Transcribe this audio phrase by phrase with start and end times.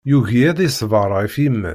[0.09, 1.69] Yugi ad iṣber ɣef yemma-s.